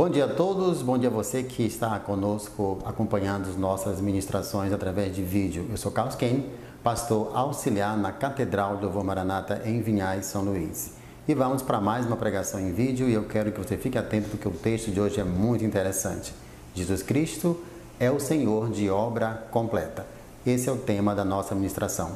[0.00, 4.72] Bom dia a todos, bom dia a você que está conosco acompanhando as nossas ministrações
[4.72, 5.66] através de vídeo.
[5.68, 6.50] Eu sou Carlos Kane,
[6.82, 10.92] pastor auxiliar na Catedral do Vô Maranata em Vinhais, São Luís.
[11.28, 14.30] E vamos para mais uma pregação em vídeo e eu quero que você fique atento
[14.30, 16.32] porque o texto de hoje é muito interessante.
[16.74, 17.60] Jesus Cristo
[17.98, 20.06] é o Senhor de obra completa.
[20.46, 22.12] Esse é o tema da nossa ministração.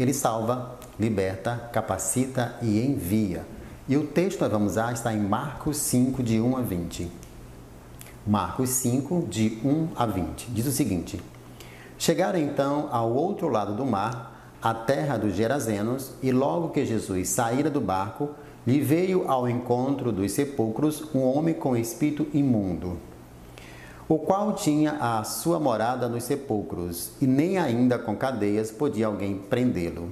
[0.00, 3.44] Ele salva, liberta, capacita e envia.
[3.86, 7.25] E o texto que nós vamos usar está em Marcos 5, de 1 a 20.
[8.26, 10.50] Marcos 5, de 1 a 20.
[10.50, 11.20] Diz o seguinte:
[11.96, 17.28] Chegaram então ao outro lado do mar, a terra dos Gerazenos, e logo que Jesus
[17.28, 18.30] saíra do barco,
[18.66, 22.98] lhe veio ao encontro dos sepulcros um homem com espírito imundo,
[24.08, 29.38] o qual tinha a sua morada nos sepulcros, e nem ainda com cadeias podia alguém
[29.38, 30.10] prendê-lo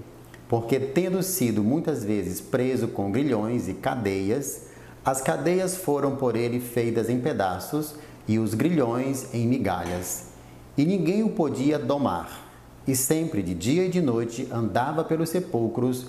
[0.49, 4.69] porque tendo sido muitas vezes preso com grilhões e cadeias,
[5.05, 7.95] as cadeias foram por ele feitas em pedaços
[8.27, 10.29] e os grilhões em migalhas.
[10.77, 12.43] E ninguém o podia domar.
[12.87, 16.07] E sempre de dia e de noite andava pelos sepulcros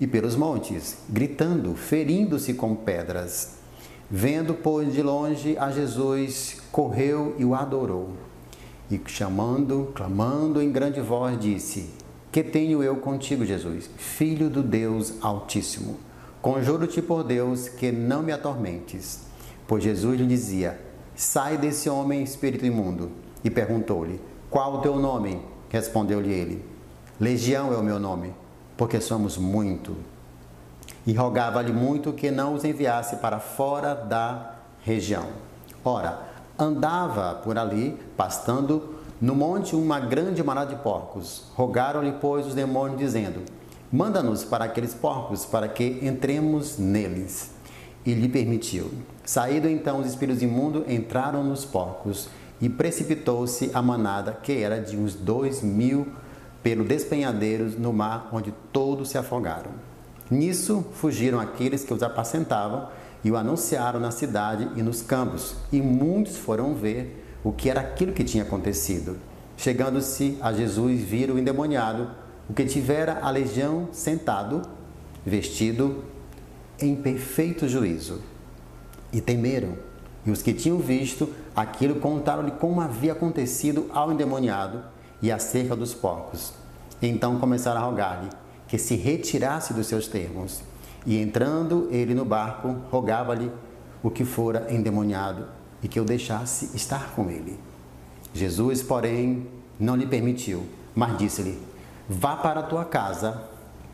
[0.00, 3.58] e pelos montes, gritando, ferindo-se com pedras.
[4.10, 8.10] Vendo, pois, de longe a Jesus, correu e o adorou.
[8.90, 11.90] E chamando, clamando em grande voz, disse:
[12.34, 15.96] que tenho eu contigo, Jesus, filho do Deus Altíssimo?
[16.44, 19.20] Conjuro-te por Deus que não me atormentes.
[19.66, 20.78] Pois Jesus lhe dizia:
[21.16, 23.10] Sai desse homem, espírito imundo.
[23.42, 24.20] E perguntou-lhe:
[24.50, 25.40] Qual o teu nome?
[25.70, 26.62] Respondeu-lhe ele:
[27.18, 28.34] Legião é o meu nome,
[28.76, 29.96] porque somos muito.
[31.06, 35.28] E rogava-lhe muito que não os enviasse para fora da região.
[35.82, 41.44] Ora, andava por ali, pastando no monte, uma grande manada de porcos.
[41.54, 43.40] Rogaram-lhe, pois, os demônios, dizendo:
[43.92, 47.50] Manda-nos para aqueles porcos, para que entremos neles.
[48.04, 48.90] E lhe permitiu.
[49.24, 52.28] Saído então os espíritos imundos, entraram nos porcos,
[52.60, 56.06] e precipitou-se a manada, que era de uns dois mil,
[56.62, 59.70] pelo despenhadeiros no mar, onde todos se afogaram.
[60.30, 62.88] Nisso fugiram aqueles que os apacentavam
[63.22, 67.80] e o anunciaram na cidade e nos campos, e muitos foram ver o que era
[67.80, 69.18] aquilo que tinha acontecido.
[69.56, 72.10] Chegando-se a Jesus, viram o endemoniado,
[72.48, 74.62] o que tivera a legião sentado,
[75.24, 76.04] vestido
[76.80, 78.20] em perfeito juízo.
[79.12, 79.76] E temeram.
[80.26, 84.82] E os que tinham visto aquilo contaram-lhe como havia acontecido ao endemoniado
[85.22, 86.52] e acerca dos porcos.
[87.00, 88.30] Então começaram a rogar-lhe
[88.66, 90.62] que se retirasse dos seus termos.
[91.06, 93.50] E entrando ele no barco, rogava-lhe
[94.02, 95.46] o que fora endemoniado
[95.82, 97.58] e que eu deixasse estar com ele.
[98.32, 99.46] Jesus, porém,
[99.78, 101.58] não lhe permitiu, mas disse-lhe:
[102.08, 103.42] Vá para a tua casa,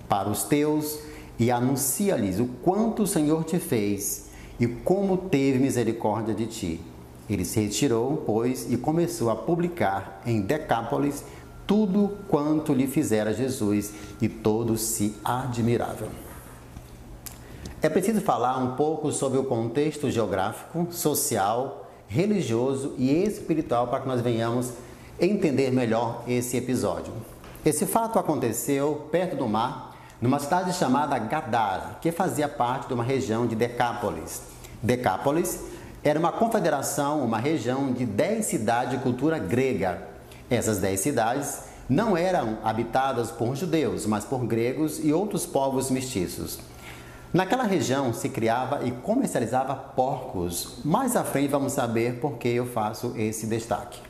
[0.08, 0.98] para os teus,
[1.38, 4.28] e anuncia-lhes o quanto o Senhor te fez
[4.58, 6.80] e como teve misericórdia de ti.
[7.28, 11.24] Ele se retirou, pois, e começou a publicar em Decápolis
[11.66, 16.08] tudo quanto lhe fizera Jesus, e todos se admiravam.
[17.80, 24.08] É preciso falar um pouco sobre o contexto geográfico, social, religioso e espiritual para que
[24.08, 24.72] nós venhamos
[25.20, 27.12] entender melhor esse episódio.
[27.64, 33.04] Esse fato aconteceu perto do mar, numa cidade chamada Gadara, que fazia parte de uma
[33.04, 34.42] região de Decápolis.
[34.82, 35.60] Decápolis
[36.02, 40.08] era uma confederação, uma região de dez cidades de cultura grega.
[40.48, 46.58] Essas dez cidades não eram habitadas por judeus, mas por gregos e outros povos mestiços.
[47.30, 50.78] Naquela região se criava e comercializava porcos.
[50.82, 54.09] Mais à frente vamos saber por que eu faço esse destaque.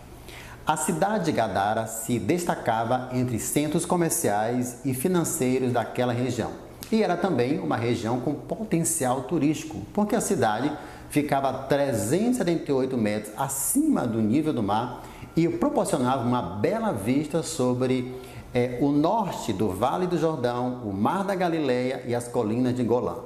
[0.70, 6.52] A cidade de Gadara se destacava entre centros comerciais e financeiros daquela região.
[6.92, 10.70] E era também uma região com potencial turístico, porque a cidade
[11.08, 15.02] ficava a 378 metros acima do nível do mar
[15.34, 18.14] e proporcionava uma bela vista sobre
[18.54, 22.84] é o norte do Vale do Jordão, o Mar da Galileia e as colinas de
[22.84, 23.16] Golã.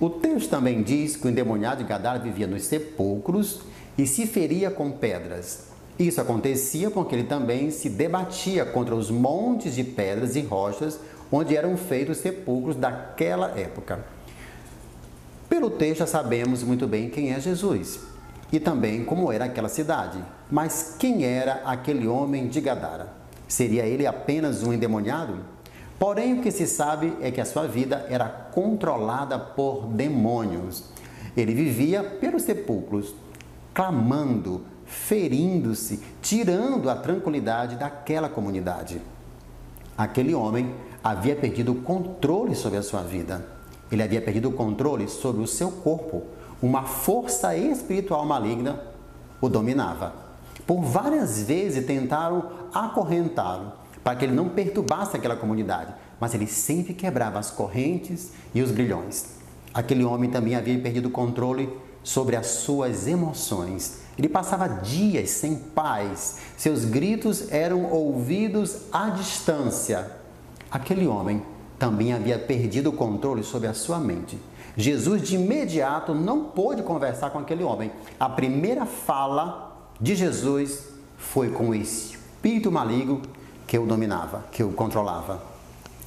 [0.00, 3.60] O texto também diz que o endemoniado de Gadara vivia nos sepulcros
[3.98, 5.71] e se feria com pedras.
[5.98, 10.98] Isso acontecia porque ele também se debatia contra os montes de pedras e rochas
[11.30, 14.04] onde eram feitos sepulcros daquela época.
[15.48, 18.00] Pelo texto já sabemos muito bem quem é Jesus
[18.52, 20.18] e também como era aquela cidade.
[20.50, 23.08] Mas quem era aquele homem de Gadara?
[23.48, 25.38] Seria ele apenas um endemoniado?
[25.98, 30.84] Porém, o que se sabe é que a sua vida era controlada por demônios.
[31.36, 33.14] Ele vivia pelos sepulcros,
[33.72, 34.62] clamando,
[34.92, 39.00] ferindo-se, tirando a tranquilidade daquela comunidade.
[39.96, 43.44] Aquele homem havia perdido o controle sobre a sua vida.
[43.90, 46.22] Ele havia perdido o controle sobre o seu corpo.
[46.62, 48.80] uma força espiritual maligna
[49.40, 50.14] o dominava.
[50.64, 53.72] Por várias vezes tentaram acorrentá-lo
[54.04, 58.70] para que ele não perturbasse aquela comunidade, mas ele sempre quebrava as correntes e os
[58.70, 59.38] grilhões.
[59.74, 61.68] Aquele homem também havia perdido o controle
[62.04, 64.01] sobre as suas emoções.
[64.22, 70.12] Ele passava dias sem paz, seus gritos eram ouvidos à distância.
[70.70, 71.42] Aquele homem
[71.76, 74.38] também havia perdido o controle sobre a sua mente.
[74.76, 77.90] Jesus de imediato não pôde conversar com aquele homem.
[78.20, 80.84] A primeira fala de Jesus
[81.18, 83.22] foi com o espírito maligno
[83.66, 85.42] que o dominava, que o controlava.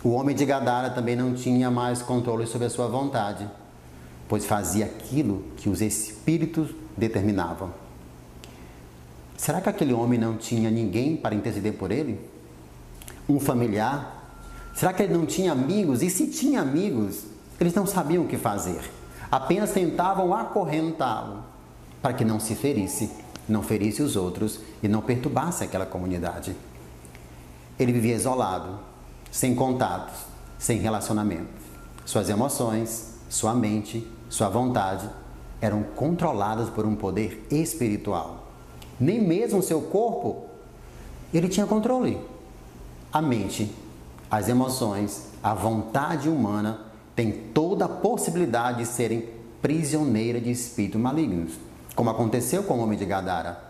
[0.01, 3.45] O homem de Gadara também não tinha mais controle sobre a sua vontade,
[4.29, 7.83] pois fazia aquilo que os espíritos determinavam.
[9.37, 12.19] Será que aquele homem não tinha ninguém para interceder por ele?
[13.27, 14.39] Um familiar?
[14.73, 16.01] Será que ele não tinha amigos?
[16.01, 17.23] E se tinha amigos,
[17.59, 18.79] eles não sabiam o que fazer.
[19.29, 21.43] Apenas tentavam acorrentá-lo
[22.01, 23.11] para que não se ferisse,
[23.47, 26.55] não ferisse os outros e não perturbasse aquela comunidade.
[27.77, 28.79] Ele vivia isolado,
[29.31, 30.21] sem contatos,
[30.57, 31.65] sem relacionamento.
[32.05, 35.09] Suas emoções, sua mente, sua vontade
[35.59, 38.44] eram controladas por um poder espiritual
[38.99, 40.45] nem mesmo seu corpo,
[41.33, 42.17] ele tinha controle.
[43.11, 43.73] A mente,
[44.29, 46.81] as emoções, a vontade humana
[47.15, 49.29] tem toda a possibilidade de serem
[49.61, 51.53] prisioneiras de espíritos malignos,
[51.95, 53.63] como aconteceu com o homem de Gadara.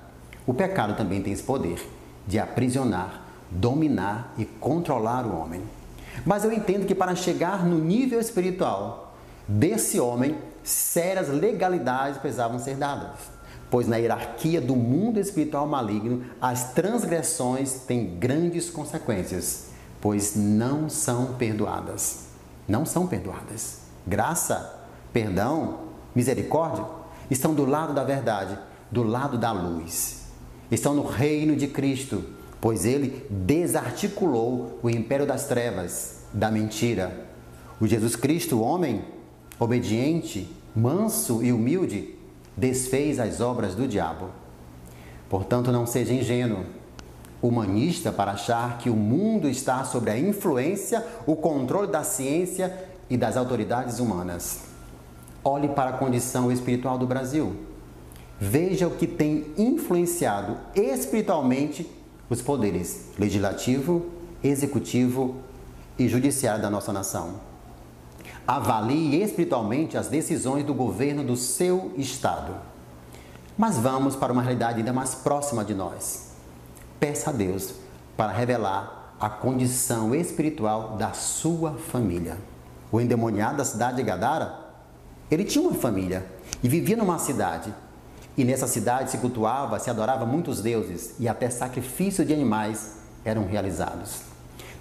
[0.45, 1.79] O pecado também tem esse poder
[2.27, 5.61] de aprisionar, dominar e controlar o homem.
[6.25, 9.15] Mas eu entendo que para chegar no nível espiritual
[9.47, 13.34] desse homem, sérias legalidades precisavam ser dadas
[13.75, 19.65] pois na hierarquia do mundo espiritual maligno, as transgressões têm grandes consequências,
[19.99, 22.27] pois não são perdoadas.
[22.69, 23.79] Não são perdoadas.
[24.07, 24.79] Graça,
[25.11, 25.79] perdão,
[26.15, 26.85] misericórdia
[27.29, 28.57] estão do lado da verdade,
[28.89, 30.21] do lado da luz.
[30.71, 32.23] Estão no reino de Cristo,
[32.61, 37.27] pois ele desarticulou o império das trevas, da mentira.
[37.81, 39.03] O Jesus Cristo, homem,
[39.59, 42.14] obediente, manso e humilde,
[42.55, 44.29] desfez as obras do diabo.
[45.29, 46.65] Portanto, não seja ingênuo,
[47.41, 52.73] humanista, para achar que o mundo está sob a influência, o controle da ciência
[53.09, 54.61] e das autoridades humanas.
[55.43, 57.55] Olhe para a condição espiritual do Brasil.
[58.39, 61.89] Veja o que tem influenciado espiritualmente
[62.29, 64.07] os poderes legislativo,
[64.43, 65.35] executivo
[65.97, 67.35] e judiciário da nossa nação.
[68.47, 72.53] Avalie espiritualmente as decisões do governo do seu estado.
[73.57, 76.33] Mas vamos para uma realidade ainda mais próxima de nós.
[76.99, 77.73] Peça a Deus
[78.15, 82.37] para revelar a condição espiritual da sua família.
[82.91, 84.59] O endemoniado da cidade de Gadara,
[85.31, 86.23] ele tinha uma família
[86.61, 87.73] e vivia numa cidade.
[88.37, 93.47] E nessa cidade se cultuava, se adorava muitos deuses e até sacrifícios de animais eram
[93.47, 94.34] realizados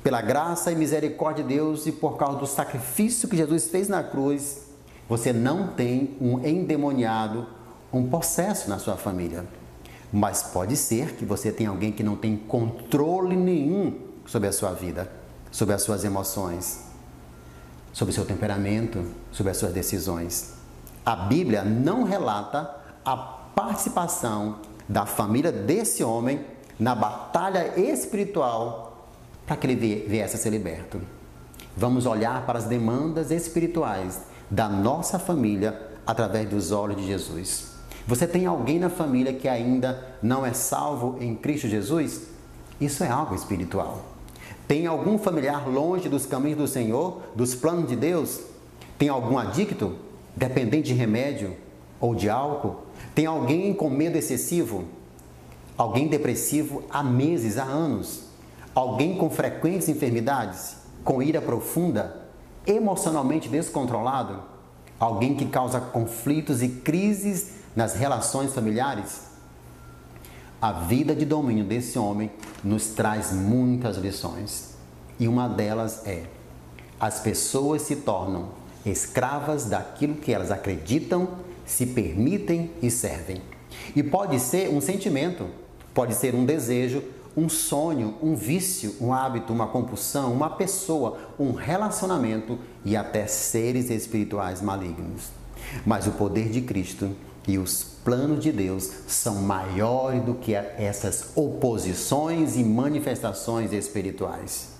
[0.04, 4.04] pela graça e misericórdia de Deus e por causa do sacrifício que Jesus fez na
[4.04, 4.66] cruz,
[5.08, 7.46] você não tem um endemoniado,
[7.90, 9.46] um possesso na sua família.
[10.12, 14.72] Mas pode ser que você tenha alguém que não tem controle nenhum sobre a sua
[14.72, 15.10] vida,
[15.50, 16.84] sobre as suas emoções,
[17.90, 19.02] sobre o seu temperamento,
[19.32, 20.52] sobre as suas decisões.
[21.04, 26.44] A Bíblia não relata a participação da família desse homem
[26.78, 28.93] na batalha espiritual
[29.46, 31.00] para que ele viesse a ser liberto.
[31.76, 34.20] Vamos olhar para as demandas espirituais
[34.50, 37.74] da nossa família através dos olhos de Jesus.
[38.06, 42.22] Você tem alguém na família que ainda não é salvo em Cristo Jesus?
[42.80, 44.04] Isso é algo espiritual.
[44.68, 48.40] Tem algum familiar longe dos caminhos do Senhor, dos planos de Deus?
[48.98, 49.96] Tem algum adicto,
[50.36, 51.56] dependente de remédio
[52.00, 52.84] ou de álcool?
[53.14, 54.84] Tem alguém com medo excessivo?
[55.76, 58.33] Alguém depressivo há meses, há anos?
[58.74, 62.24] Alguém com frequentes enfermidades, com ira profunda,
[62.66, 64.42] emocionalmente descontrolado?
[64.98, 69.34] Alguém que causa conflitos e crises nas relações familiares?
[70.60, 72.30] A vida de domínio desse homem
[72.64, 74.74] nos traz muitas lições.
[75.20, 76.24] E uma delas é:
[76.98, 78.48] as pessoas se tornam
[78.84, 81.28] escravas daquilo que elas acreditam,
[81.64, 83.40] se permitem e servem.
[83.94, 85.46] E pode ser um sentimento,
[85.92, 87.02] pode ser um desejo,
[87.36, 93.90] um sonho, um vício, um hábito, uma compulsão, uma pessoa, um relacionamento e até seres
[93.90, 95.30] espirituais malignos.
[95.84, 97.10] Mas o poder de Cristo
[97.46, 104.74] e os planos de Deus são maiores do que essas oposições e manifestações espirituais.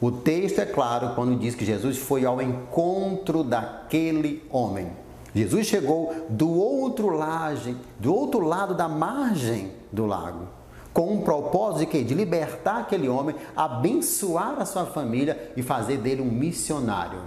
[0.00, 4.88] O texto é claro quando diz que Jesus foi ao encontro daquele homem.
[5.34, 10.48] Jesus chegou do outro lado, do outro lado da margem do lago,
[10.94, 16.22] com um propósito de, de libertar aquele homem, abençoar a sua família e fazer dele
[16.22, 17.20] um missionário.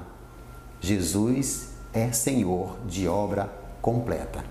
[0.79, 4.43] Jesus é Senhor de obra completa.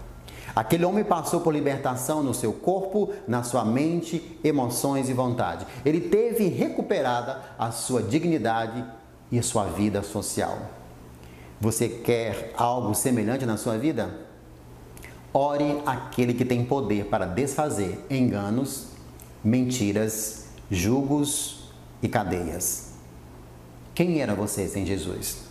[0.55, 5.67] Aquele homem passou por libertação no seu corpo, na sua mente, emoções e vontade.
[5.85, 8.85] Ele teve recuperada a sua dignidade
[9.31, 10.59] e a sua vida social.
[11.61, 14.27] Você quer algo semelhante na sua vida?
[15.33, 18.96] Ore aquele que tem poder para desfazer enganos,
[19.47, 21.71] mentiras, julgos
[22.03, 22.95] e cadeias.
[23.95, 25.45] Quem era você sem Jesus?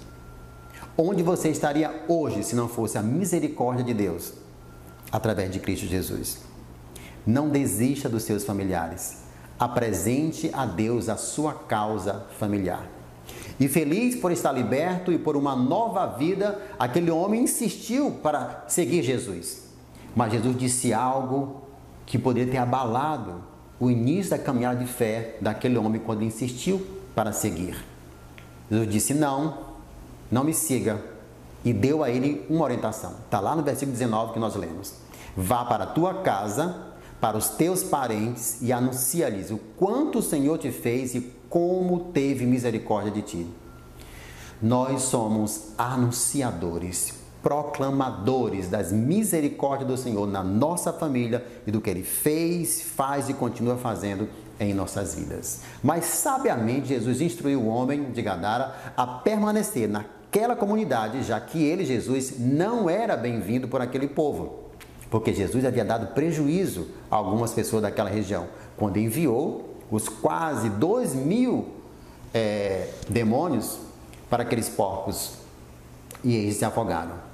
[0.98, 4.34] Onde você estaria hoje se não fosse a misericórdia de Deus
[5.10, 6.40] através de Cristo Jesus?
[7.26, 9.20] Não desista dos seus familiares.
[9.58, 12.90] Apresente a Deus a sua causa familiar.
[13.58, 19.04] E feliz por estar liberto e por uma nova vida, aquele homem insistiu para seguir
[19.04, 19.70] Jesus.
[20.14, 21.62] Mas Jesus disse algo
[22.06, 27.32] que poderia ter abalado o início da caminhada de fé daquele homem quando insistiu para
[27.32, 27.84] seguir.
[28.70, 29.58] Jesus disse: Não,
[30.32, 31.02] não me siga.
[31.64, 33.16] E deu a ele uma orientação.
[33.26, 34.94] Está lá no versículo 19 que nós lemos.
[35.36, 40.60] Vá para a tua casa, para os teus parentes e anuncia-lhes o quanto o Senhor
[40.60, 43.48] te fez e como teve misericórdia de ti.
[44.62, 47.14] Nós somos anunciadores,
[47.46, 53.36] proclamadores das misericórdias do Senhor na nossa família e do que Ele fez, faz e
[53.36, 54.28] continua fazendo
[54.60, 55.62] em nossas vidas.
[55.84, 61.86] Mas sabiamente Jesus instruiu o homem de Gadara a permanecer naquela comunidade, já que ele,
[61.86, 64.62] Jesus, não era bem-vindo por aquele povo,
[65.12, 71.14] porque Jesus havia dado prejuízo a algumas pessoas daquela região, quando enviou os quase dois
[71.14, 71.68] mil
[72.34, 73.78] é, demônios
[74.32, 75.34] para aqueles porcos
[76.24, 77.25] e eles se afogaram.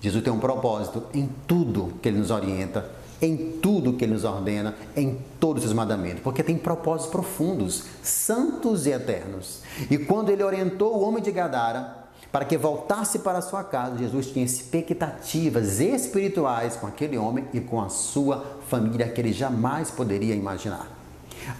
[0.00, 2.90] Jesus tem um propósito em tudo que ele nos orienta,
[3.20, 8.86] em tudo que ele nos ordena, em todos os mandamentos, porque tem propósitos profundos, santos
[8.86, 9.60] e eternos.
[9.90, 11.98] E quando ele orientou o homem de Gadara
[12.32, 17.80] para que voltasse para sua casa, Jesus tinha expectativas espirituais com aquele homem e com
[17.80, 20.99] a sua família que ele jamais poderia imaginar.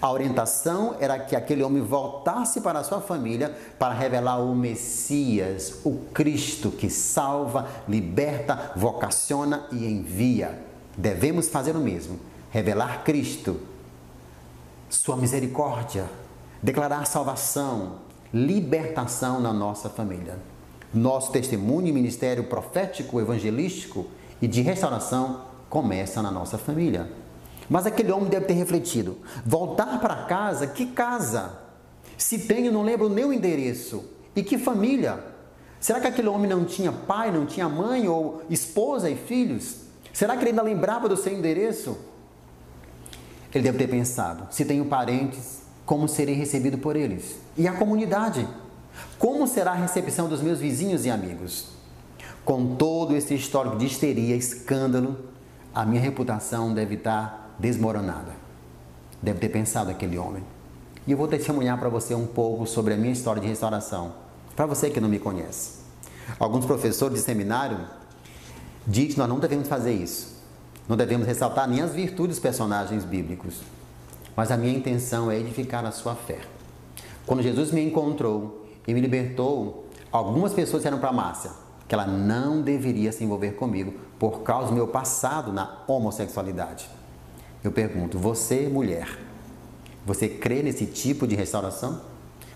[0.00, 5.80] A orientação era que aquele homem voltasse para a sua família para revelar o Messias,
[5.84, 10.62] o Cristo que salva, liberta, vocaciona e envia.
[10.96, 12.18] Devemos fazer o mesmo,
[12.50, 13.60] revelar Cristo,
[14.88, 16.06] sua misericórdia,
[16.62, 17.96] declarar salvação,
[18.32, 20.38] libertação na nossa família.
[20.92, 24.06] Nosso testemunho e ministério profético, evangelístico
[24.42, 27.08] e de restauração começa na nossa família.
[27.70, 30.66] Mas aquele homem deve ter refletido: voltar para casa?
[30.66, 31.56] Que casa?
[32.18, 34.04] Se tenho, não lembro nem o endereço.
[34.34, 35.24] E que família?
[35.78, 39.76] Será que aquele homem não tinha pai, não tinha mãe ou esposa e filhos?
[40.12, 41.96] Será que ele ainda lembrava do seu endereço?
[43.54, 47.36] Ele deve ter pensado: se tenho parentes, como serei recebido por eles?
[47.56, 48.46] E a comunidade?
[49.16, 51.68] Como será a recepção dos meus vizinhos e amigos?
[52.44, 55.16] Com todo esse histórico de histeria, escândalo,
[55.72, 58.32] a minha reputação deve estar desmoronada.
[59.22, 60.42] Deve ter pensado aquele homem.
[61.06, 64.12] E eu vou testemunhar para você um pouco sobre a minha história de restauração,
[64.56, 65.80] para você que não me conhece.
[66.38, 67.78] Alguns professores de seminário
[68.86, 70.40] dizem que nós não devemos fazer isso.
[70.88, 73.60] Não devemos ressaltar nem as virtudes dos personagens bíblicos.
[74.36, 76.38] Mas a minha intenção é edificar a sua fé.
[77.26, 81.50] Quando Jesus me encontrou e me libertou, algumas pessoas disseram para Márcia
[81.86, 86.88] que ela não deveria se envolver comigo por causa do meu passado na homossexualidade.
[87.62, 89.18] Eu pergunto, você, mulher,
[90.06, 92.00] você crê nesse tipo de restauração?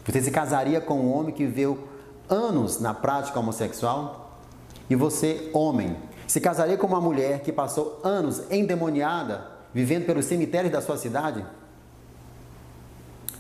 [0.07, 1.89] Você se casaria com um homem que viveu
[2.29, 4.41] anos na prática homossexual?
[4.89, 5.97] E você, homem,
[6.27, 11.45] se casaria com uma mulher que passou anos endemoniada, vivendo pelos cemitérios da sua cidade?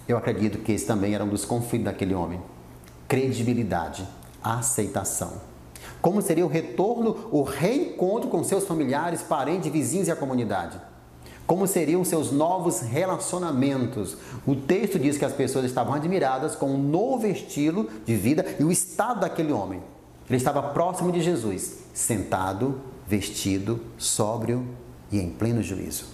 [0.07, 2.43] Eu acredito que esse também era um dos conflitos daquele homem.
[3.09, 4.07] Credibilidade,
[4.43, 5.33] aceitação.
[6.03, 10.79] Como seria o retorno, o reencontro com seus familiares, parentes, vizinhos e a comunidade?
[11.47, 14.17] Como seriam seus novos relacionamentos?
[14.47, 18.65] O texto diz que as pessoas estavam admiradas com um novo estilo de vida e
[18.65, 19.83] o estado daquele homem.
[20.27, 24.67] Ele estava próximo de Jesus, sentado, vestido, sóbrio
[25.13, 26.07] e em pleno juízo.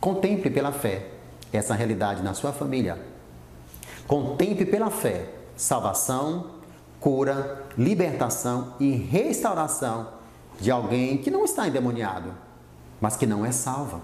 [0.00, 1.08] Contemple pela fé
[1.52, 2.98] essa realidade na sua família.
[4.06, 6.52] Contemple pela fé salvação,
[7.00, 10.08] cura, libertação e restauração
[10.58, 12.32] de alguém que não está endemoniado,
[12.98, 14.00] mas que não é salvo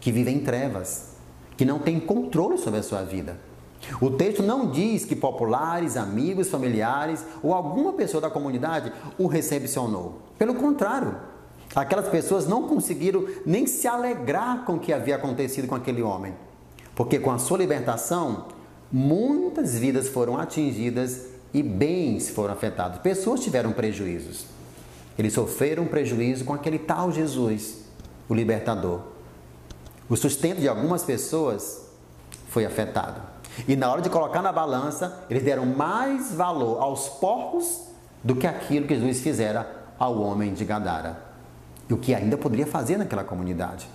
[0.00, 1.10] que vive em trevas,
[1.56, 3.36] que não tem controle sobre a sua vida.
[4.00, 10.20] O texto não diz que populares, amigos, familiares ou alguma pessoa da comunidade o recepcionou.
[10.38, 11.16] Pelo contrário,
[11.74, 16.34] aquelas pessoas não conseguiram nem se alegrar com o que havia acontecido com aquele homem,
[16.94, 18.46] porque com a sua libertação,
[18.92, 22.98] muitas vidas foram atingidas e bens foram afetados.
[22.98, 24.46] Pessoas tiveram prejuízos.
[25.18, 27.84] Eles sofreram prejuízo com aquele tal Jesus,
[28.28, 29.00] o libertador.
[30.10, 31.82] O sustento de algumas pessoas
[32.48, 33.22] foi afetado.
[33.68, 37.82] E na hora de colocar na balança, eles deram mais valor aos porcos
[38.22, 41.22] do que aquilo que Jesus fizera ao homem de Gadara.
[41.88, 43.88] E o que ainda poderia fazer naquela comunidade.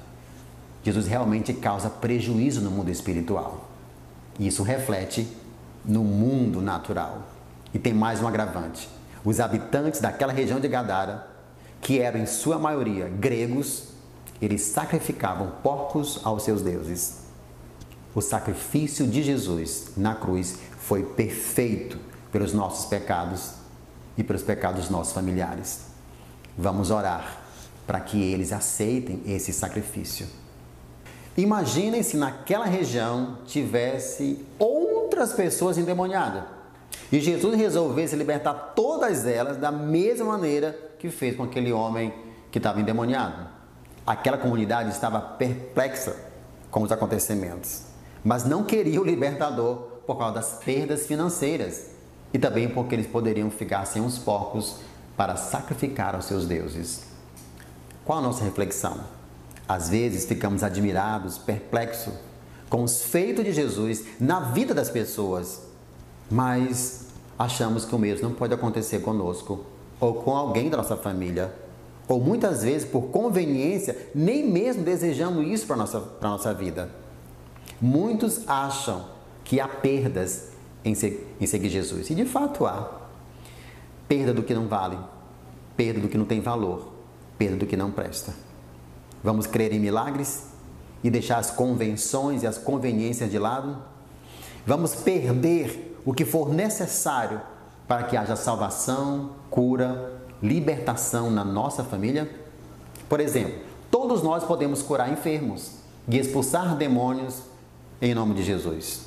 [0.86, 3.66] Jesus realmente causa prejuízo no mundo espiritual.
[4.40, 5.28] E isso reflete
[5.84, 7.24] no mundo natural.
[7.74, 8.88] E tem mais um agravante.
[9.24, 11.28] Os habitantes daquela região de Gadara,
[11.82, 13.95] que eram em sua maioria gregos,
[14.42, 17.26] eles sacrificavam porcos aos seus deuses.
[18.14, 21.98] O sacrifício de Jesus na cruz foi perfeito
[22.32, 23.52] pelos nossos pecados
[24.18, 25.86] e pelos pecados dos nossos familiares.
[26.58, 27.42] Vamos orar
[27.86, 30.28] para que eles aceitem esse sacrifício.
[31.38, 36.44] Imaginem se naquela região tivesse outras pessoas endemoniadas
[37.12, 42.14] e Jesus resolvesse libertar todas elas da mesma maneira que fez com aquele homem
[42.52, 43.55] que estava endemoniado.
[44.06, 46.16] Aquela comunidade estava perplexa
[46.70, 47.96] com os acontecimentos
[48.26, 49.76] mas não queria o libertador
[50.08, 51.92] por causa das perdas financeiras
[52.34, 54.78] e também porque eles poderiam ficar sem os porcos
[55.16, 57.04] para sacrificar aos seus deuses.
[58.04, 59.00] Qual a nossa reflexão?
[59.68, 62.16] Às vezes ficamos admirados, perplexos
[62.68, 65.62] com os feitos de Jesus na vida das pessoas,
[66.30, 67.06] mas
[67.38, 69.64] achamos que o mesmo não pode acontecer conosco
[70.00, 71.54] ou com alguém da nossa família.
[72.08, 76.90] Ou muitas vezes, por conveniência, nem mesmo desejamos isso para a nossa, nossa vida.
[77.82, 79.06] Muitos acham
[79.44, 80.50] que há perdas
[80.84, 82.10] em, seguir Jesus.
[82.10, 83.02] E de fato há.
[84.08, 85.00] Perda do que não vale,
[85.76, 86.94] perda do que não tem valor,
[87.40, 88.34] perda do que não presta.
[89.24, 90.44] Vamos crer em milagres
[91.04, 93.78] e deixar as convenções e as conveniências de lado?
[94.66, 97.42] Vamos perder o que for necessário
[97.88, 102.30] para que haja salvação, cura, libertação na nossa família?
[103.08, 105.74] Por exemplo, todos nós podemos curar enfermos
[106.08, 107.44] e expulsar demônios
[108.02, 109.06] em nome de Jesus.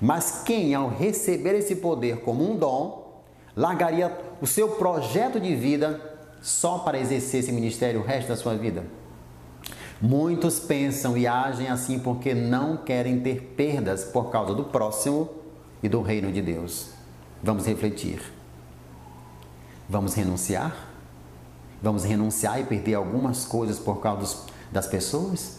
[0.00, 3.22] Mas quem, ao receber esse poder como um dom,
[3.54, 6.00] largaria o seu projeto de vida
[6.40, 8.84] só para exercer esse ministério o resto da sua vida?
[10.00, 15.28] Muitos pensam e agem assim porque não querem ter perdas por causa do próximo
[15.82, 16.88] e do reino de Deus.
[17.42, 18.39] Vamos refletir.
[19.90, 20.72] Vamos renunciar?
[21.82, 25.56] Vamos renunciar e perder algumas coisas por causa das pessoas?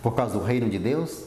[0.00, 1.24] Por causa do reino de Deus?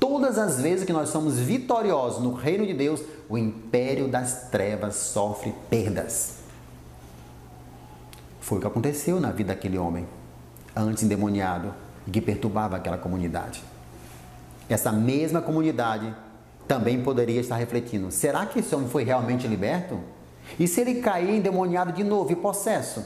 [0.00, 4.94] Todas as vezes que nós somos vitoriosos no reino de Deus, o império das trevas
[4.96, 6.36] sofre perdas.
[8.40, 10.06] Foi o que aconteceu na vida daquele homem,
[10.74, 11.74] antes endemoniado,
[12.06, 13.62] e que perturbava aquela comunidade.
[14.66, 16.14] Essa mesma comunidade
[16.66, 20.00] também poderia estar refletindo: será que esse homem foi realmente liberto?
[20.58, 23.04] E se ele cair endemoniado de novo e possesso?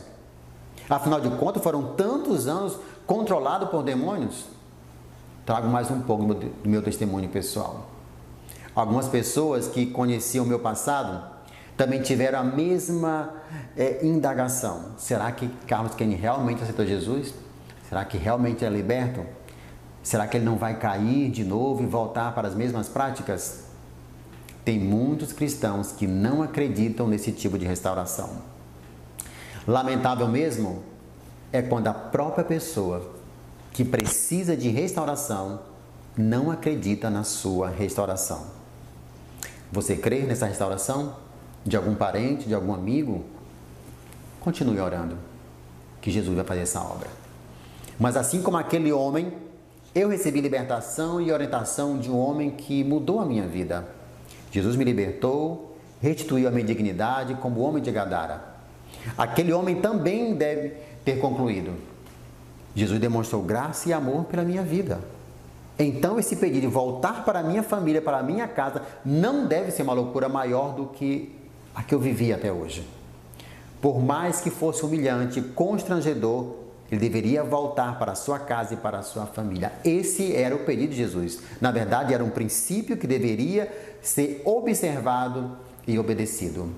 [0.89, 2.77] Afinal de contas, foram tantos anos
[3.07, 4.47] controlado por demônios?
[5.51, 7.89] trago mais um pouco do meu testemunho pessoal.
[8.73, 11.25] Algumas pessoas que conheciam o meu passado
[11.77, 13.35] também tiveram a mesma
[13.77, 14.93] é, indagação.
[14.97, 17.35] Será que Carlos Kenny realmente aceitou Jesus?
[17.89, 19.27] Será que realmente é liberto?
[20.05, 23.65] Será que ele não vai cair de novo e voltar para as mesmas práticas?
[24.65, 28.43] Tem muitos cristãos que não acreditam nesse tipo de restauração.
[29.67, 30.83] Lamentável mesmo
[31.53, 33.11] é quando a própria pessoa
[33.73, 35.61] que precisa de restauração
[36.17, 38.47] não acredita na sua restauração.
[39.73, 41.17] Você crê nessa restauração
[41.65, 43.25] de algum parente, de algum amigo?
[44.41, 45.17] Continue orando,
[46.01, 47.09] que Jesus vai fazer essa obra.
[47.99, 49.33] Mas assim como aquele homem,
[49.95, 53.87] eu recebi libertação e orientação de um homem que mudou a minha vida.
[54.51, 58.43] Jesus me libertou, restituiu a minha dignidade como homem de Gadara.
[59.17, 61.73] Aquele homem também deve ter concluído:
[62.75, 65.01] Jesus demonstrou graça e amor pela minha vida.
[65.79, 69.71] Então, esse pedido de voltar para a minha família, para a minha casa, não deve
[69.71, 71.35] ser uma loucura maior do que
[71.75, 72.87] a que eu vivi até hoje.
[73.81, 76.60] Por mais que fosse humilhante, constrangedor,
[76.91, 79.73] ele deveria voltar para a sua casa e para a sua família.
[79.85, 81.41] Esse era o pedido de Jesus.
[81.61, 83.71] Na verdade, era um princípio que deveria
[84.03, 86.69] ser observado e obedecido.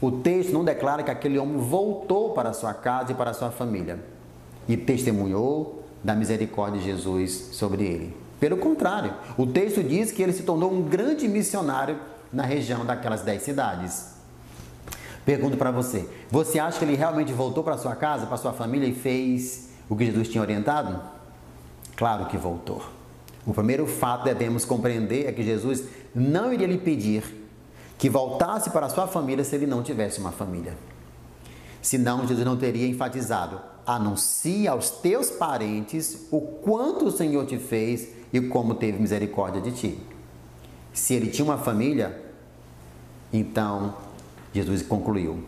[0.00, 3.34] O texto não declara que aquele homem voltou para a sua casa e para a
[3.34, 3.98] sua família
[4.68, 8.16] e testemunhou da misericórdia de Jesus sobre ele.
[8.38, 11.98] Pelo contrário, o texto diz que ele se tornou um grande missionário
[12.30, 14.15] na região daquelas dez cidades.
[15.26, 18.86] Pergunto para você: você acha que ele realmente voltou para sua casa, para sua família
[18.86, 21.00] e fez o que Jesus tinha orientado?
[21.96, 22.82] Claro que voltou.
[23.44, 25.84] O primeiro fato devemos compreender é que Jesus
[26.14, 27.24] não iria lhe pedir
[27.98, 30.76] que voltasse para sua família se ele não tivesse uma família.
[31.82, 38.10] Senão, Jesus não teria enfatizado: anuncia aos teus parentes o quanto o Senhor te fez
[38.32, 39.98] e como teve misericórdia de ti.
[40.92, 42.24] Se ele tinha uma família,
[43.32, 44.05] então
[44.56, 45.44] Jesus concluiu: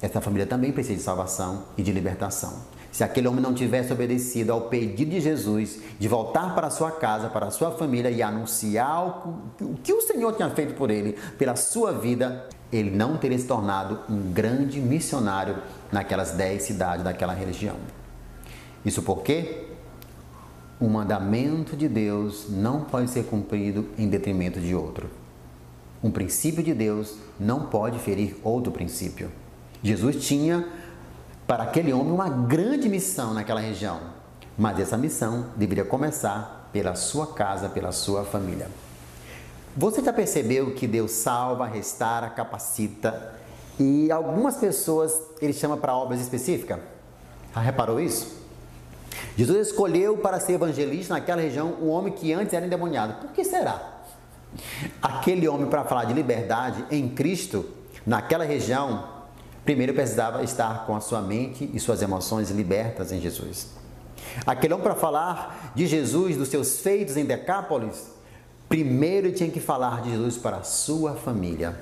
[0.00, 2.62] essa família também precisa de salvação e de libertação.
[2.90, 7.28] Se aquele homem não tivesse obedecido ao pedido de Jesus de voltar para sua casa,
[7.28, 9.26] para sua família e anunciar
[9.60, 13.46] o que o Senhor tinha feito por ele, pela sua vida, ele não teria se
[13.46, 15.56] tornado um grande missionário
[15.90, 17.76] naquelas dez cidades daquela região.
[18.84, 19.68] Isso porque
[20.78, 25.21] o mandamento de Deus não pode ser cumprido em detrimento de outro.
[26.02, 29.30] Um princípio de Deus não pode ferir outro princípio.
[29.82, 30.68] Jesus tinha
[31.46, 34.00] para aquele homem uma grande missão naquela região,
[34.58, 38.68] mas essa missão deveria começar pela sua casa, pela sua família.
[39.76, 43.34] Você já percebeu que Deus salva, restaura, capacita
[43.78, 46.78] e algumas pessoas ele chama para obras específicas?
[47.54, 48.42] Já reparou isso?
[49.36, 53.14] Jesus escolheu para ser evangelista naquela região um homem que antes era endemoniado.
[53.14, 53.91] Por que será?
[55.00, 57.64] Aquele homem, para falar de liberdade em Cristo,
[58.06, 59.22] naquela região,
[59.64, 63.68] Primeiro precisava estar com a sua mente e suas emoções libertas em Jesus.
[64.44, 68.10] Aquele homem para falar de Jesus, dos seus feitos em Decápolis,
[68.68, 71.76] primeiro tinha que falar de Jesus para a sua família.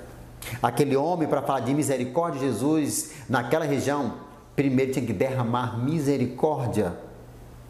[0.62, 4.14] Aquele homem para falar de misericórdia de Jesus naquela região,
[4.54, 6.94] primeiro tinha que derramar misericórdia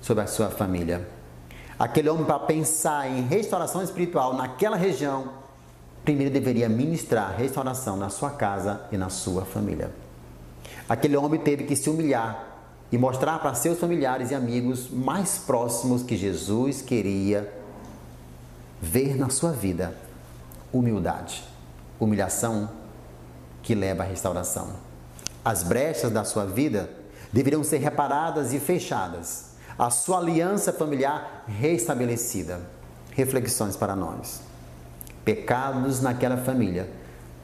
[0.01, 1.07] sobre a sua família.
[1.81, 5.31] Aquele homem para pensar em restauração espiritual naquela região,
[6.05, 9.91] primeiro deveria ministrar restauração na sua casa e na sua família.
[10.87, 12.49] Aquele homem teve que se humilhar
[12.93, 17.51] e mostrar para seus familiares e amigos mais próximos que Jesus queria
[18.83, 19.97] ver na sua vida
[20.71, 21.43] humildade,
[21.99, 22.69] humilhação
[23.63, 24.69] que leva à restauração.
[25.43, 26.91] As brechas da sua vida
[27.33, 29.50] deveriam ser reparadas e fechadas,
[29.81, 32.61] a sua aliança familiar restabelecida.
[33.13, 34.43] Reflexões para nós.
[35.25, 36.87] Pecados naquela família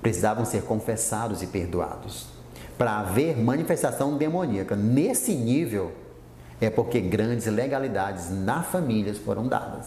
[0.02, 2.26] precisavam ser confessados e perdoados.
[2.76, 5.92] Para haver manifestação demoníaca nesse nível,
[6.60, 9.86] é porque grandes legalidades na família foram dadas.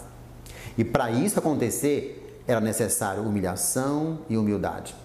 [0.75, 4.95] E para isso acontecer, era necessário humilhação e humildade.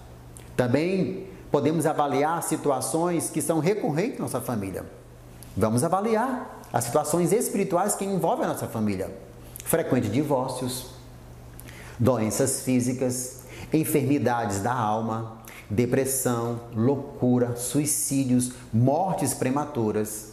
[0.57, 4.87] Também podemos avaliar situações que são recorrentes na nossa família.
[5.55, 9.09] Vamos avaliar as situações espirituais que envolvem a nossa família.
[9.65, 10.87] Frequentes divórcios,
[11.97, 15.39] doenças físicas, enfermidades da alma,
[15.71, 20.33] depressão, loucura, suicídios, mortes prematuras.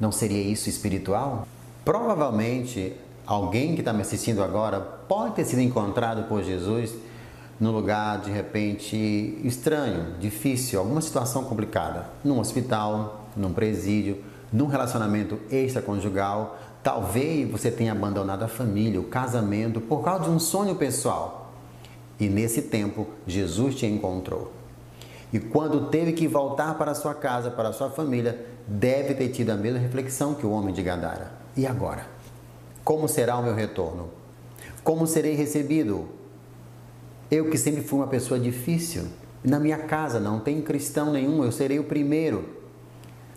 [0.00, 1.46] Não seria isso espiritual?
[1.84, 6.92] Provavelmente alguém que está me assistindo agora pode ter sido encontrado por Jesus
[7.60, 8.96] num lugar de repente
[9.44, 17.92] estranho, difícil, alguma situação complicada, num hospital, num presídio, num relacionamento extraconjugal, Talvez você tenha
[17.92, 21.52] abandonado a família, o casamento, por causa de um sonho pessoal.
[22.18, 24.52] E nesse tempo, Jesus te encontrou.
[25.32, 29.54] E quando teve que voltar para sua casa, para sua família, deve ter tido a
[29.54, 31.32] mesma reflexão que o homem de Gadara.
[31.56, 32.06] E agora?
[32.82, 34.08] Como será o meu retorno?
[34.82, 36.08] Como serei recebido?
[37.30, 39.08] Eu que sempre fui uma pessoa difícil.
[39.44, 42.57] Na minha casa não tem cristão nenhum, eu serei o primeiro.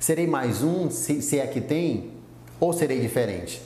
[0.02, 2.10] Serei mais um, se, se é que tem,
[2.60, 3.62] ou serei diferente?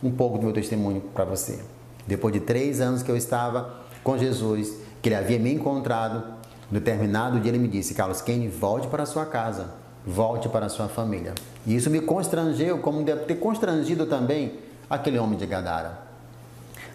[0.00, 1.58] Um pouco do meu testemunho para você.
[2.06, 6.22] Depois de três anos que eu estava com Jesus, que ele havia me encontrado,
[6.70, 9.74] no determinado dia ele me disse: Carlos Kenny, volte para a sua casa,
[10.06, 11.34] volte para a sua família.
[11.66, 15.98] E isso me constrangeu, como deve ter constrangido também aquele homem de Gadara.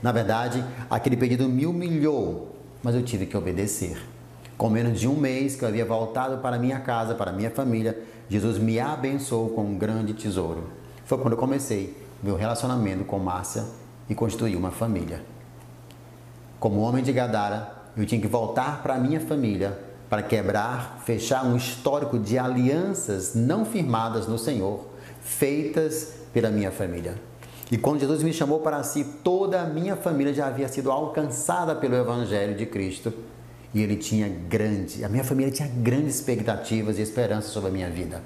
[0.01, 4.14] Na verdade, aquele pedido me humilhou, mas eu tive que obedecer.
[4.57, 7.97] Com menos de um mês que eu havia voltado para minha casa, para minha família,
[8.29, 13.63] Jesus me abençoou com um grande tesouro foi quando eu comecei meu relacionamento com Márcia
[14.09, 15.21] e construí uma família.
[16.59, 21.55] Como homem de Gadara, eu tinha que voltar para minha família para quebrar, fechar um
[21.55, 24.87] histórico de alianças não firmadas no Senhor,
[25.21, 27.15] feitas pela minha família.
[27.71, 31.75] E quando Jesus me chamou para si, toda a minha família já havia sido alcançada
[31.75, 33.13] pelo Evangelho de Cristo.
[33.75, 37.89] E ele tinha grande, a minha família tinha grandes expectativas e esperanças sobre a minha
[37.89, 38.23] vida.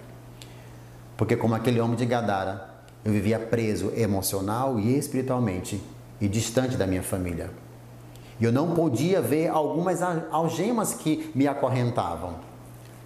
[1.17, 2.69] Porque como aquele homem de Gadara,
[3.03, 5.81] Eu vivia preso emocional e espiritualmente
[6.19, 7.49] e distante da minha família.
[8.41, 12.35] Eu não podia ver algumas algemas que me acorrentavam.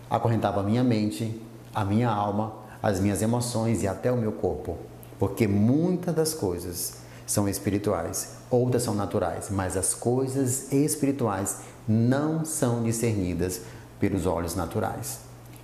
[0.09, 1.39] Acorrentava a minha mente,
[1.73, 4.77] a minha alma, as minhas emoções e até o meu corpo.
[5.19, 12.83] Porque muitas das coisas são espirituais, outras são naturais, mas as coisas espirituais não são
[12.83, 13.61] discernidas
[13.99, 15.19] pelos olhos naturais.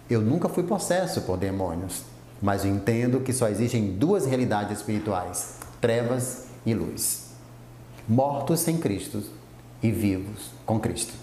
[0.09, 2.03] Eu nunca fui possesso por demônios,
[2.41, 7.29] mas entendo que só existem duas realidades espirituais: trevas e luz.
[8.07, 9.21] Mortos sem Cristo
[9.83, 11.13] e vivos com Cristo.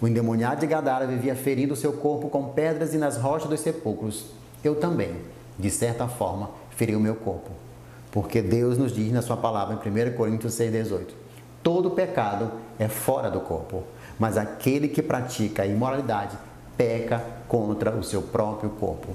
[0.00, 4.26] O endemoniado de Gadara vivia ferindo seu corpo com pedras e nas rochas dos sepulcros.
[4.62, 5.14] Eu também,
[5.58, 7.50] de certa forma, feri o meu corpo.
[8.16, 11.08] Porque Deus nos diz na sua palavra em 1 Coríntios 6,18:
[11.62, 13.82] todo pecado é fora do corpo,
[14.18, 16.34] mas aquele que pratica a imoralidade
[16.78, 19.08] peca contra o seu próprio corpo.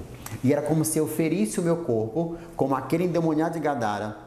[0.44, 4.18] E era como se eu ferisse o meu corpo, como aquele endemoniado de Gadara,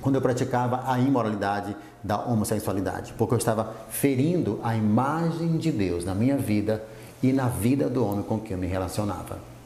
[0.00, 6.06] quando eu praticava a imoralidade da homossexualidade, porque eu estava ferindo a imagem de Deus
[6.06, 6.82] na minha vida
[7.22, 9.57] e na vida do homem com quem eu me relacionava.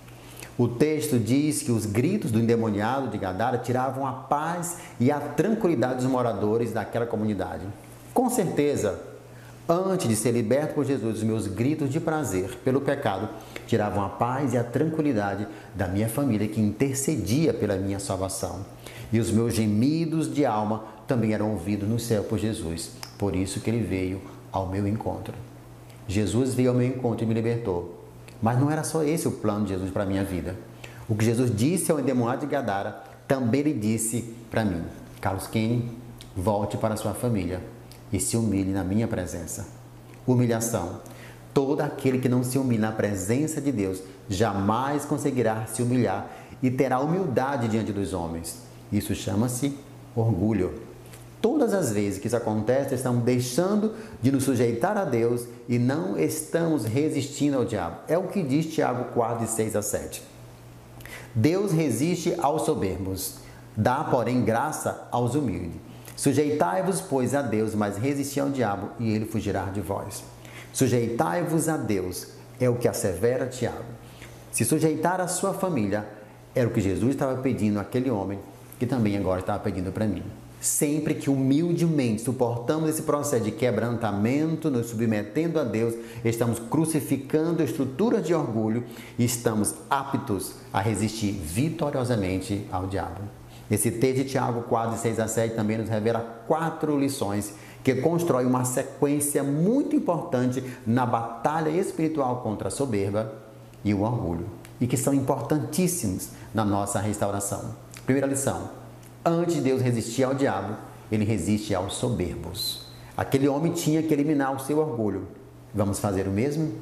[0.59, 5.19] O texto diz que os gritos do endemoniado de Gadara tiravam a paz e a
[5.19, 7.67] tranquilidade dos moradores daquela comunidade.
[8.13, 9.01] Com certeza,
[9.67, 13.31] antes de ser liberto por Jesus, os meus gritos de prazer pelo pecado
[13.67, 18.67] tiravam a paz e a tranquilidade da minha família que intercedia pela minha salvação.
[19.11, 22.93] E os meus gemidos de alma também eram ouvidos no céu por Jesus.
[23.17, 25.35] Por isso que ele veio ao meu encontro.
[26.07, 28.02] Jesus veio ao meu encontro e me libertou.
[28.43, 30.57] Mas não era só esse o plano de Jesus para a minha vida.
[31.09, 34.83] O que Jesus disse ao endemoniado de Gadara, também ele disse para mim:
[35.21, 35.97] Carlos Kenny,
[36.37, 37.63] volte para sua família
[38.13, 39.69] e se humilhe na minha presença.
[40.27, 41.01] Humilhação.
[41.55, 46.31] Todo aquele que não se humilha na presença de Deus jamais conseguirá se humilhar
[46.63, 48.63] e terá humildade diante dos homens.
[48.91, 49.77] Isso chama-se
[50.17, 50.82] orgulho.
[51.43, 56.17] Todas as vezes que isso acontece, estamos deixando de nos sujeitar a Deus e não
[56.17, 57.97] estamos resistindo ao diabo.
[58.07, 60.23] É o que diz Tiago 4, 6 a 7.
[61.35, 63.39] Deus resiste aos soberbos,
[63.77, 65.81] dá, porém, graça aos humildes.
[66.15, 70.23] Sujeitai-vos, pois, a Deus, mas resisti ao diabo, e ele fugirá de vós.
[70.73, 72.29] Sujeitai-vos a Deus,
[72.61, 73.83] é o que assevera Tiago.
[74.53, 76.07] Se sujeitar a sua família,
[76.55, 78.39] era o que Jesus estava pedindo àquele homem
[78.79, 80.23] que também agora estava pedindo para mim.
[80.63, 85.93] Sempre que humildemente suportamos esse processo de quebrantamento, nos submetendo a Deus,
[86.25, 88.85] estamos crucificando estruturas de orgulho
[89.19, 93.23] e estamos aptos a resistir vitoriosamente ao diabo.
[93.69, 98.47] Esse texto de Tiago 4, 6 a 7 também nos revela quatro lições que constrói
[98.47, 103.35] uma sequência muito importante na batalha espiritual contra a soberba
[103.85, 104.47] e o orgulho
[104.81, 107.75] e que são importantíssimos na nossa restauração.
[108.07, 108.82] Primeira lição:
[109.25, 110.77] antes de Deus resistir ao diabo,
[111.11, 112.87] ele resiste aos soberbos.
[113.17, 115.29] Aquele homem tinha que eliminar o seu orgulho.
[115.75, 116.73] Vamos fazer o mesmo?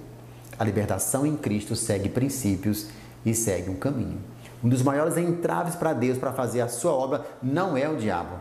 [0.58, 2.88] A libertação em Cristo segue princípios
[3.24, 4.18] e segue um caminho.
[4.62, 8.36] Um dos maiores entraves para Deus para fazer a sua obra não é o diabo,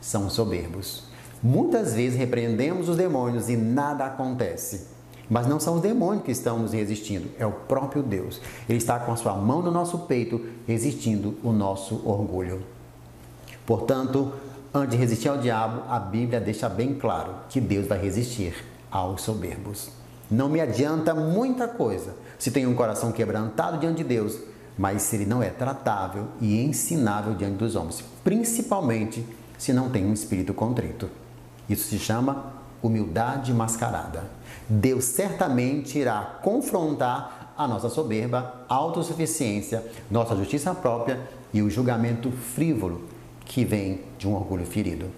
[0.00, 1.04] são os soberbos.
[1.42, 4.86] Muitas vezes repreendemos os demônios e nada acontece.
[5.28, 8.40] Mas não são os demônios que estão nos resistindo, é o próprio Deus.
[8.68, 12.62] Ele está com a sua mão no nosso peito, resistindo o nosso orgulho.
[13.66, 14.32] Portanto,
[14.72, 18.54] antes de resistir ao diabo, a Bíblia deixa bem claro que Deus vai resistir
[18.90, 19.88] aos soberbos.
[20.30, 24.38] Não me adianta muita coisa se tem um coração quebrantado diante de Deus,
[24.76, 29.24] mas se ele não é tratável e ensinável diante dos homens, principalmente
[29.56, 31.08] se não tem um espírito contrito.
[31.68, 34.24] Isso se chama humildade mascarada.
[34.68, 41.20] Deus certamente irá confrontar a nossa soberba, autossuficiência, nossa justiça própria
[41.52, 43.13] e o julgamento frívolo
[43.44, 45.10] que vem de um orgulho ferido.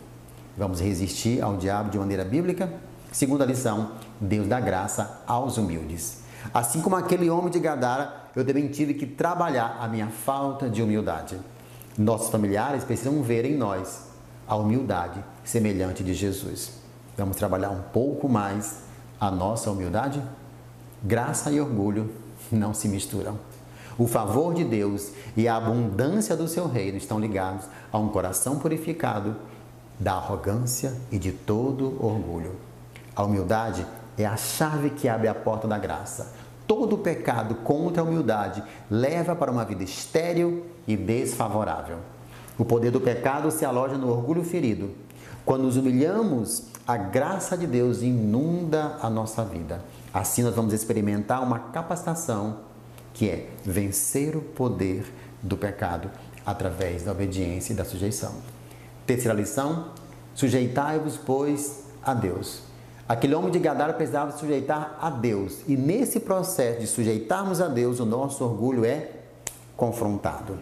[0.57, 2.73] Vamos resistir ao diabo de maneira bíblica?
[3.13, 6.21] Segunda lição: Deus dá graça aos humildes.
[6.53, 10.83] Assim como aquele homem de Gadara, eu também tive que trabalhar a minha falta de
[10.83, 11.39] humildade.
[11.99, 14.09] Nossos familiares precisam ver em nós
[14.47, 16.73] a humildade semelhante de Jesus.
[17.17, 18.81] Vamos trabalhar um pouco mais
[19.19, 20.23] a nossa humildade?
[21.03, 22.13] Graça e orgulho
[22.53, 23.39] não se misturam.
[23.99, 28.59] O favor de Deus e a abundância do seu reino estão ligados a um coração
[28.59, 29.37] purificado
[29.99, 32.57] da arrogância e de todo orgulho.
[33.15, 33.87] A humildade
[34.19, 36.35] é a chave que abre a porta da graça.
[36.67, 41.99] Todo pecado contra a humildade leva para uma vida estéril e desfavorável.
[42.59, 44.91] O poder do pecado se aloja no orgulho ferido.
[45.45, 49.83] Quando nos humilhamos a graça de Deus inunda a nossa vida.
[50.13, 52.59] Assim nós vamos experimentar uma capacitação
[53.17, 55.11] que é vencer o poder
[55.43, 56.11] do pecado,
[56.45, 58.35] através da obediência e da sujeição.
[59.07, 59.93] Terceira lição:
[60.35, 62.61] sujeitai-vos, pois, a Deus.
[63.09, 65.61] Aquele homem de Gadara precisava sujeitar a Deus.
[65.67, 69.09] E nesse processo de sujeitarmos a Deus, o nosso orgulho é
[69.77, 70.59] confrontado.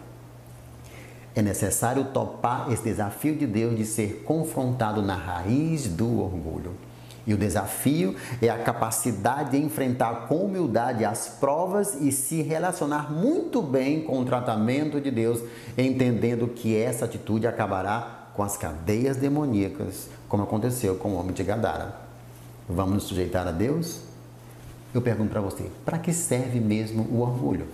[1.35, 6.71] É necessário topar esse desafio de Deus de ser confrontado na raiz do orgulho.
[7.27, 13.11] E o desafio é a capacidade de enfrentar com humildade as provas e se relacionar
[13.11, 15.41] muito bem com o tratamento de Deus,
[15.77, 21.43] entendendo que essa atitude acabará com as cadeias demoníacas, como aconteceu com o homem de
[21.43, 21.95] Gadara.
[22.69, 24.01] Vamos nos sujeitar a Deus?
[24.93, 27.67] Eu pergunto para você, para que serve mesmo o orgulho?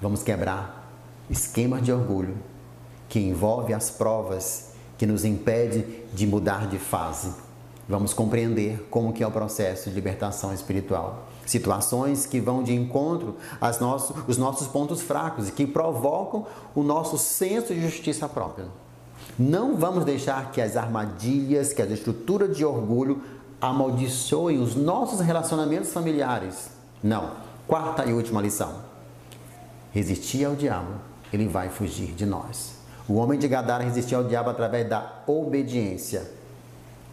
[0.00, 0.90] Vamos quebrar
[1.28, 2.36] esquemas de orgulho
[3.08, 7.32] que envolve as provas que nos impede de mudar de fase.
[7.92, 11.28] Vamos compreender como que é o processo de libertação espiritual.
[11.44, 16.82] Situações que vão de encontro aos nossos, os nossos pontos fracos e que provocam o
[16.82, 18.64] nosso senso de justiça própria.
[19.38, 23.20] Não vamos deixar que as armadilhas, que as estruturas de orgulho
[23.60, 26.70] amaldiçoem os nossos relacionamentos familiares.
[27.02, 27.32] Não.
[27.68, 28.90] Quarta e última lição
[29.92, 30.94] resistir ao diabo,
[31.30, 32.72] ele vai fugir de nós.
[33.06, 36.40] O homem de Gadara resistiu ao diabo através da obediência,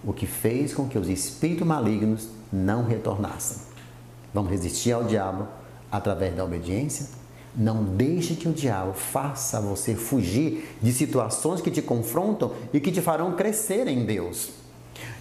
[0.03, 3.63] o que fez com que os espíritos malignos não retornassem.
[4.33, 5.47] Vamos resistir ao diabo
[5.91, 7.07] através da obediência?
[7.55, 12.91] Não deixe que o diabo faça você fugir de situações que te confrontam e que
[12.91, 14.51] te farão crescer em Deus.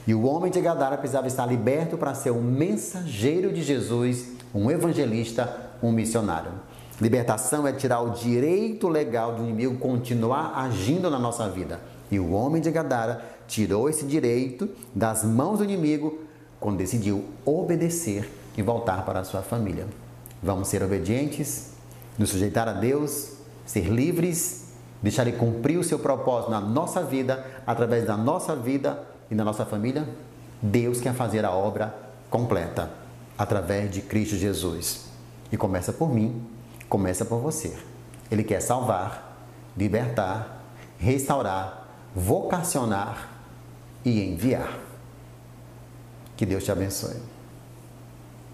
[0.06, 4.70] E o homem de Gadara precisava estar liberto para ser um mensageiro de Jesus, um
[4.70, 6.52] evangelista, um missionário.
[7.00, 11.80] Libertação é tirar o direito legal do inimigo continuar agindo na nossa vida.
[12.10, 16.20] E o homem de Gadara tirou esse direito das mãos do inimigo
[16.60, 19.88] quando decidiu obedecer e voltar para a sua família.
[20.40, 21.70] Vamos ser obedientes,
[22.16, 23.32] nos sujeitar a Deus,
[23.66, 24.66] ser livres,
[25.02, 29.44] deixar Ele cumprir o seu propósito na nossa vida, através da nossa vida e da
[29.44, 30.08] nossa família.
[30.62, 31.92] Deus quer fazer a obra
[32.30, 32.90] completa
[33.36, 35.06] através de Cristo Jesus.
[35.50, 36.44] E começa por mim
[36.88, 37.76] começa por você.
[38.30, 39.36] Ele quer salvar,
[39.76, 40.62] libertar,
[40.98, 43.37] restaurar, vocacionar
[44.04, 44.78] e enviar.
[46.36, 47.16] Que Deus te abençoe.